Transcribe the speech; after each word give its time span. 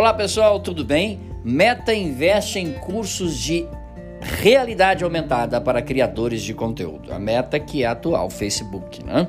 Olá 0.00 0.14
pessoal, 0.14 0.58
tudo 0.58 0.82
bem? 0.82 1.20
Meta 1.44 1.92
investe 1.92 2.58
em 2.58 2.72
cursos 2.72 3.36
de 3.36 3.66
realidade 4.22 5.04
aumentada 5.04 5.60
para 5.60 5.82
criadores 5.82 6.40
de 6.40 6.54
conteúdo. 6.54 7.12
A 7.12 7.18
Meta 7.18 7.60
que 7.60 7.84
é 7.84 7.86
atual 7.86 8.30
Facebook, 8.30 9.04
né? 9.04 9.28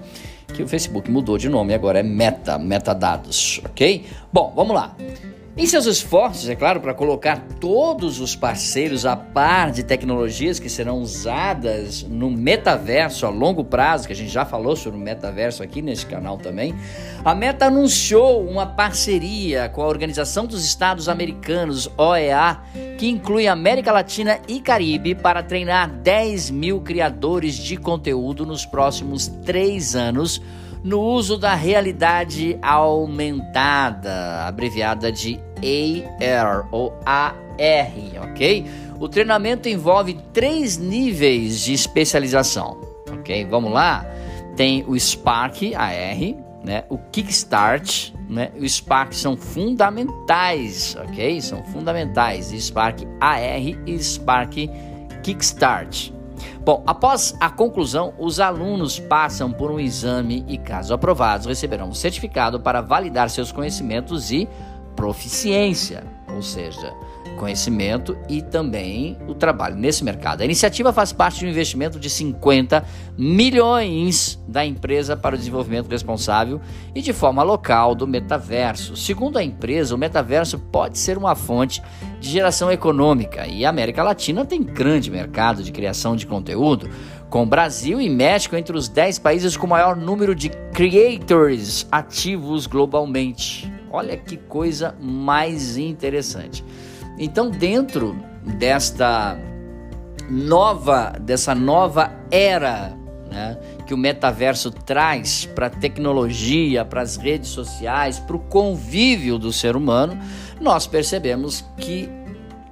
Que 0.55 0.63
o 0.63 0.68
Facebook 0.70 1.12
mudou 1.12 1.38
de 1.38 1.49
nome, 1.49 1.73
agora 1.73 1.99
é 1.99 2.04
Meta, 2.04 2.57
Metadados, 2.57 3.60
ok? 3.65 4.06
Bom, 4.31 4.53
vamos 4.56 4.74
lá. 4.74 4.96
Em 5.62 5.67
seus 5.67 5.85
esforços, 5.85 6.49
é 6.49 6.55
claro, 6.55 6.81
para 6.81 6.91
colocar 6.91 7.39
todos 7.59 8.19
os 8.19 8.35
parceiros 8.35 9.05
a 9.05 9.15
par 9.15 9.69
de 9.69 9.83
tecnologias 9.83 10.57
que 10.57 10.67
serão 10.67 10.97
usadas 10.99 12.01
no 12.01 12.31
metaverso 12.31 13.28
a 13.28 13.29
longo 13.29 13.63
prazo, 13.63 14.07
que 14.07 14.13
a 14.13 14.15
gente 14.15 14.31
já 14.31 14.43
falou 14.43 14.75
sobre 14.75 14.99
o 14.99 15.03
metaverso 15.03 15.61
aqui 15.61 15.79
nesse 15.79 16.03
canal 16.03 16.39
também, 16.39 16.73
a 17.23 17.35
Meta 17.35 17.67
anunciou 17.67 18.43
uma 18.43 18.66
parceria 18.66 19.69
com 19.69 19.83
a 19.83 19.88
Organização 19.88 20.47
dos 20.47 20.66
Estados 20.66 21.07
Americanos, 21.07 21.88
OEA, 21.95 22.59
que 22.97 23.07
inclui 23.07 23.47
América 23.47 23.91
Latina 23.91 24.39
e 24.47 24.59
Caribe, 24.59 25.13
para 25.13 25.43
treinar 25.43 25.88
10 25.88 26.49
mil 26.49 26.81
criadores 26.81 27.53
de 27.53 27.77
conteúdo 27.77 28.47
nos 28.47 28.66
próximos 28.66 29.27
três 29.27 29.95
anos 29.95 30.41
no 30.84 30.99
uso 30.99 31.38
da 31.38 31.53
realidade 31.53 32.58
aumentada, 32.62 34.48
abreviada 34.48 35.12
de 35.12 35.39
AR 36.20 36.67
ou 36.72 36.94
AR, 37.05 37.31
ok? 38.23 38.66
O 38.99 39.08
treinamento 39.08 39.70
envolve 39.70 40.17
três 40.34 40.77
níveis 40.77 41.59
de 41.59 41.73
especialização, 41.73 42.80
ok? 43.12 43.45
Vamos 43.45 43.72
lá? 43.72 44.05
Tem 44.55 44.84
o 44.88 44.99
Spark 44.99 45.73
AR, 45.75 46.36
né? 46.63 46.84
O 46.89 46.98
Kickstart, 46.98 48.11
né? 48.30 48.52
O 48.59 48.67
Spark 48.67 49.13
são 49.13 49.38
fundamentais, 49.38 50.95
ok? 50.95 51.42
São 51.42 51.64
fundamentais. 51.66 52.48
Spark 52.48 53.02
AR 53.20 53.61
e 53.86 54.00
Spark 54.00 54.53
Kickstart. 55.23 56.11
Bom, 56.64 56.84
após 56.86 57.36
a 57.40 57.50
conclusão, 57.50 58.14
os 58.20 58.40
alunos 58.40 59.00
passam 59.00 59.52
por 59.52 59.72
um 59.72 59.80
exame 59.80 60.45
e, 60.48 60.59
caso 60.59 60.94
aprovados, 60.94 61.48
receberão 61.48 61.90
um 61.90 61.94
certificado 61.94 62.59
para 62.59 62.81
validar 62.81 63.31
seus 63.31 63.52
conhecimentos 63.52 64.31
e 64.31 64.48
proficiência, 64.95 66.04
ou 66.42 66.44
seja, 66.44 66.92
conhecimento 67.38 68.17
e 68.28 68.42
também 68.42 69.16
o 69.28 69.36
trabalho 69.36 69.75
nesse 69.75 70.03
mercado. 70.03 70.42
A 70.42 70.45
iniciativa 70.45 70.92
faz 70.92 71.14
parte 71.14 71.39
de 71.39 71.45
um 71.45 71.50
investimento 71.50 72.00
de 72.00 72.09
50 72.09 72.83
milhões 73.16 74.44
da 74.48 74.66
empresa 74.66 75.16
para 75.16 75.36
o 75.36 75.38
desenvolvimento 75.38 75.88
responsável 75.88 76.59
e 76.95 77.02
de 77.02 77.14
forma 77.14 77.44
local 77.44 77.94
do 77.94 78.08
metaverso. 78.08 78.95
Segundo 78.95 79.38
a 79.38 79.44
empresa, 79.44 79.94
o 79.94 80.00
metaverso 80.00 80.58
pode 80.58 80.98
ser 80.98 81.16
uma 81.16 81.36
fonte 81.36 81.80
de 82.20 82.28
geração 82.28 82.72
econômica 82.72 83.45
e 83.45 83.64
a 83.64 83.70
América 83.70 84.02
Latina 84.02 84.44
tem 84.44 84.64
grande 84.64 85.11
mercado 85.11 85.61
de 85.61 85.72
criação 85.72 86.16
de 86.16 86.26
conteúdo, 86.26 86.89
com 87.30 87.45
Brasil 87.45 88.02
e 88.02 88.09
México 88.09 88.55
entre 88.55 88.76
os 88.76 88.89
10 88.89 89.20
países 89.20 89.55
com 89.55 89.67
maior 89.67 89.95
número 89.95 90.33
de 90.33 90.50
creators 90.73 91.88
ativos 91.92 92.66
globalmente. 92.66 93.70
Olha 93.92 94.16
que 94.16 94.38
coisa 94.38 94.95
mais 95.00 95.78
interessante. 95.78 96.64
Então, 97.20 97.50
dentro 97.50 98.16
desta 98.58 99.38
nova, 100.30 101.14
dessa 101.20 101.53
nova 101.53 102.11
era 102.31 102.95
né, 103.30 103.58
que 103.86 103.94
o 103.94 103.98
metaverso 103.98 104.72
traz 104.72 105.45
para 105.45 105.67
a 105.67 105.70
tecnologia, 105.70 106.86
para 106.86 107.02
as 107.02 107.17
redes 107.17 107.50
sociais, 107.50 108.20
para 108.20 108.36
o 108.36 108.39
convívio 108.39 109.38
do 109.38 109.52
ser 109.52 109.75
humano, 109.75 110.17
nós 110.59 110.88
percebemos 110.88 111.64
que 111.78 112.09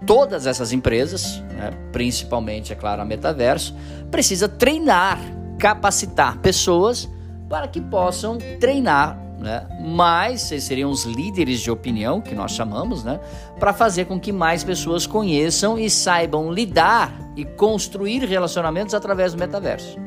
todas 0.06 0.48
essas 0.48 0.72
empresas, 0.72 1.44
né, 1.54 1.72
principalmente, 1.92 2.74
é 2.74 2.76
claro, 2.76 3.02
a 3.02 3.06
metaverso, 3.06 3.76
precisa 4.10 4.48
treinar, 4.48 5.20
capacitar 5.58 6.38
pessoas 6.38 7.10
para 7.50 7.68
que 7.68 7.82
possam 7.82 8.38
treinar 8.60 9.29
né? 9.40 9.66
Mas 9.80 10.42
seriam 10.42 10.92
os 10.92 11.06
líderes 11.06 11.62
de 11.62 11.72
opinião, 11.72 12.22
que 12.22 12.36
nós 12.36 12.52
chamamos, 12.52 13.04
né? 13.04 13.20
Para 13.60 13.74
fazer 13.74 14.06
com 14.06 14.20
que 14.20 14.32
mais 14.32 14.64
pessoas 14.64 15.08
conheçam 15.08 15.80
e 15.80 15.90
saibam 15.90 16.52
lidar 16.52 17.18
e 17.36 17.46
construir 17.46 18.24
relacionamentos 18.26 18.94
através 18.94 19.34
do 19.34 19.40
metaverso. 19.40 19.98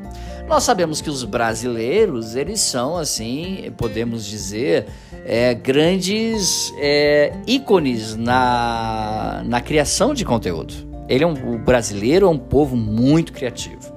Nós 0.47 0.63
sabemos 0.63 1.01
que 1.01 1.09
os 1.09 1.23
brasileiros, 1.23 2.35
eles 2.35 2.59
são, 2.59 2.97
assim, 2.97 3.71
podemos 3.77 4.25
dizer, 4.25 4.87
é, 5.25 5.53
grandes 5.53 6.73
é, 6.77 7.33
ícones 7.47 8.15
na, 8.15 9.41
na 9.45 9.61
criação 9.61 10.13
de 10.13 10.25
conteúdo. 10.25 10.73
Ele 11.07 11.23
é 11.23 11.27
um, 11.27 11.55
o 11.55 11.57
brasileiro 11.57 12.27
é 12.27 12.29
um 12.29 12.37
povo 12.37 12.75
muito 12.75 13.31
criativo. 13.31 13.93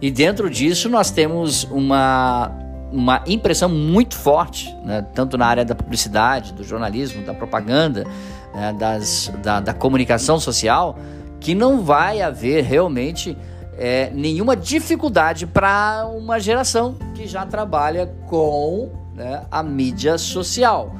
E 0.00 0.10
dentro 0.10 0.50
disso 0.50 0.88
nós 0.88 1.10
temos 1.10 1.64
uma 1.64 2.63
uma 2.94 3.22
impressão 3.26 3.68
muito 3.68 4.14
forte, 4.14 4.74
né, 4.84 5.04
tanto 5.14 5.36
na 5.36 5.46
área 5.46 5.64
da 5.64 5.74
publicidade, 5.74 6.52
do 6.52 6.62
jornalismo, 6.62 7.24
da 7.24 7.34
propaganda, 7.34 8.06
né, 8.54 8.72
das, 8.78 9.32
da, 9.42 9.58
da, 9.58 9.74
comunicação 9.74 10.38
social, 10.38 10.96
que 11.40 11.54
não 11.54 11.82
vai 11.82 12.22
haver 12.22 12.62
realmente 12.62 13.36
é, 13.76 14.10
nenhuma 14.14 14.56
dificuldade 14.56 15.44
para 15.44 16.06
uma 16.06 16.38
geração 16.38 16.94
que 17.14 17.26
já 17.26 17.44
trabalha 17.44 18.06
com 18.28 18.92
né, 19.12 19.42
a 19.50 19.62
mídia 19.62 20.16
social. 20.16 20.94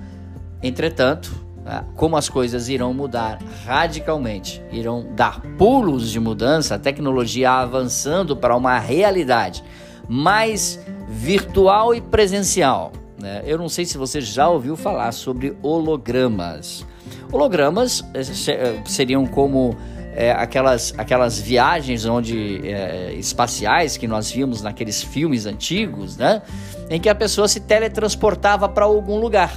Entretanto, 0.61 1.33
né, 1.65 1.85
como 1.95 2.17
as 2.17 2.29
coisas 2.29 2.69
irão 2.69 2.93
mudar 2.93 3.39
radicalmente, 3.65 4.61
irão 4.73 5.07
dar 5.15 5.41
pulos 5.57 6.11
de 6.11 6.19
mudança, 6.19 6.75
a 6.75 6.79
tecnologia 6.79 7.53
avançando 7.53 8.37
para 8.37 8.57
uma 8.57 8.81
realidade 8.81 9.63
mais 10.09 10.81
virtual 11.09 11.95
e 11.95 12.01
presencial. 12.01 12.93
Né? 13.21 13.43
Eu 13.47 13.59
não 13.59 13.69
sei 13.69 13.85
se 13.85 13.97
você 13.97 14.21
já 14.21 14.49
ouviu 14.49 14.77
falar 14.77 15.13
sobre 15.13 15.57
hologramas. 15.63 16.85
Hologramas 17.33 18.05
eh, 18.15 18.53
eh, 18.53 18.83
seriam 18.87 19.27
como 19.27 19.77
é, 20.15 20.31
aquelas, 20.31 20.95
aquelas 20.97 21.39
viagens 21.39 22.05
onde 22.05 22.69
é, 22.69 23.13
espaciais 23.15 23.97
que 23.97 24.07
nós 24.07 24.31
vimos 24.31 24.63
naqueles 24.63 25.03
filmes 25.03 25.45
antigos, 25.45 26.17
né? 26.17 26.43
Em 26.89 27.01
que 27.01 27.09
a 27.09 27.15
pessoa 27.15 27.49
se 27.49 27.61
teletransportava 27.61 28.69
para 28.69 28.85
algum 28.85 29.19
lugar 29.19 29.53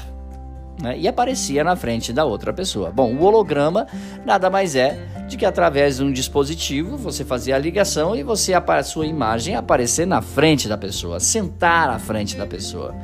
né? 0.81 0.97
e 0.97 1.07
aparecia 1.07 1.63
na 1.63 1.75
frente 1.75 2.13
da 2.13 2.25
outra 2.25 2.53
pessoa. 2.53 2.91
Bom, 2.91 3.13
o 3.15 3.23
holograma 3.23 3.87
nada 4.25 4.49
mais 4.49 4.75
é 4.75 4.97
de 5.27 5.37
que 5.37 5.45
através 5.45 5.97
de 5.97 6.03
um 6.03 6.11
dispositivo 6.11 6.97
você 6.97 7.25
fazia 7.25 7.55
a 7.55 7.59
ligação 7.59 8.15
e 8.15 8.23
você 8.23 8.53
a 8.53 8.83
sua 8.83 9.05
imagem 9.05 9.55
aparecer 9.55 10.05
na 10.05 10.21
frente 10.21 10.67
da 10.67 10.77
pessoa, 10.77 11.19
sentar 11.19 11.89
à 11.89 11.99
frente 11.99 12.35
da 12.35 12.45
pessoa. 12.45 12.95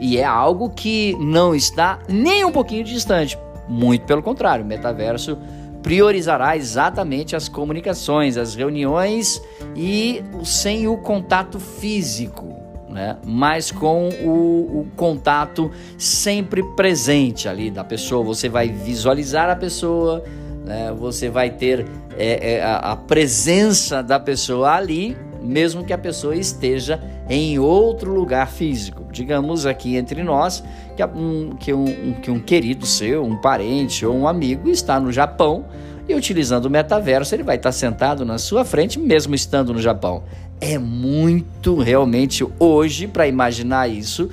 E 0.00 0.16
é 0.18 0.24
algo 0.24 0.70
que 0.70 1.16
não 1.18 1.54
está 1.54 1.98
nem 2.08 2.44
um 2.44 2.52
pouquinho 2.52 2.84
distante, 2.84 3.38
muito 3.68 4.06
pelo 4.06 4.22
contrário, 4.22 4.64
o 4.64 4.68
metaverso 4.68 5.36
priorizará 5.82 6.56
exatamente 6.56 7.36
as 7.36 7.48
comunicações, 7.48 8.36
as 8.36 8.54
reuniões 8.54 9.40
e 9.76 10.22
sem 10.44 10.88
o 10.88 10.96
contato 10.96 11.58
físico. 11.60 12.57
Né? 12.88 13.18
mas 13.22 13.70
com 13.70 14.08
o, 14.24 14.80
o, 14.80 14.86
contato 14.96 15.70
sempre 15.98 16.62
presente 16.74 17.46
ali 17.46 17.70
da 17.70 17.84
pessoa. 17.84 18.24
Você 18.24 18.48
vai 18.48 18.68
visualizar 18.68 19.50
a 19.50 19.54
pessoa, 19.54 20.24
né? 20.64 20.90
Você 20.98 21.28
vai 21.28 21.50
ter 21.50 21.86
é, 22.16 22.54
é, 22.54 22.62
a, 22.62 22.92
a 22.92 22.96
presença 22.96 24.02
da 24.02 24.18
pessoa 24.18 24.72
ali, 24.74 25.14
mesmo 25.42 25.84
que 25.84 25.92
a 25.92 25.98
pessoa 25.98 26.34
esteja 26.34 26.98
em 27.28 27.58
outro 27.58 28.12
lugar 28.12 28.48
físico. 28.48 29.04
Digamos 29.12 29.66
aqui 29.66 29.96
entre 29.96 30.22
nós 30.22 30.64
que 30.96 31.04
um, 31.04 31.50
que 31.56 31.72
um, 31.72 32.14
que 32.22 32.30
um 32.30 32.40
querido 32.40 32.86
seu, 32.86 33.22
um 33.22 33.36
parente 33.36 34.04
ou 34.04 34.16
um 34.16 34.26
amigo 34.26 34.70
está 34.70 34.98
no 34.98 35.12
Japão 35.12 35.66
e 36.08 36.14
utilizando 36.14 36.64
o 36.64 36.70
metaverso 36.70 37.34
ele 37.34 37.42
vai 37.42 37.56
estar 37.56 37.72
sentado 37.72 38.24
na 38.24 38.38
sua 38.38 38.64
frente, 38.64 38.98
mesmo 38.98 39.34
estando 39.34 39.72
no 39.72 39.80
Japão. 39.80 40.24
É 40.60 40.78
muito 40.78 41.78
realmente 41.78 42.44
hoje 42.58 43.06
para 43.06 43.26
imaginar 43.26 43.88
isso. 43.88 44.28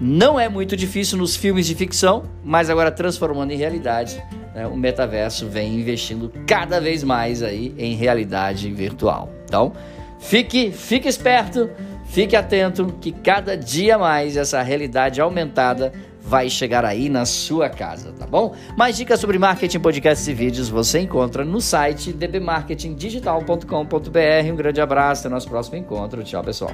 Não 0.00 0.38
é 0.38 0.48
muito 0.48 0.76
difícil 0.76 1.16
nos 1.16 1.36
filmes 1.36 1.66
de 1.66 1.74
ficção, 1.74 2.24
mas 2.44 2.68
agora 2.68 2.90
transformando 2.90 3.52
em 3.52 3.56
realidade 3.56 4.20
né, 4.54 4.66
o 4.66 4.76
metaverso 4.76 5.48
vem 5.48 5.74
investindo 5.74 6.32
cada 6.46 6.80
vez 6.80 7.02
mais 7.02 7.42
aí 7.42 7.74
em 7.78 7.94
realidade 7.94 8.70
virtual. 8.72 9.30
Então, 9.44 9.72
fique, 10.18 10.70
fique 10.72 11.08
esperto, 11.08 11.70
fique 12.06 12.36
atento 12.36 12.94
que 13.00 13.12
cada 13.12 13.56
dia 13.56 13.96
mais 13.96 14.36
essa 14.36 14.60
realidade 14.62 15.20
aumentada 15.20 15.92
vai 16.32 16.48
chegar 16.48 16.82
aí 16.82 17.10
na 17.10 17.26
sua 17.26 17.68
casa, 17.68 18.14
tá 18.18 18.26
bom? 18.26 18.54
Mais 18.74 18.96
dicas 18.96 19.20
sobre 19.20 19.38
marketing, 19.38 19.80
podcasts 19.80 20.26
e 20.26 20.32
vídeos 20.32 20.70
você 20.70 21.00
encontra 21.00 21.44
no 21.44 21.60
site 21.60 22.10
dbmarketingdigital.com.br. 22.10 24.50
Um 24.50 24.56
grande 24.56 24.80
abraço, 24.80 25.26
até 25.26 25.28
nosso 25.28 25.46
próximo 25.46 25.76
encontro. 25.76 26.24
Tchau, 26.24 26.42
pessoal. 26.42 26.72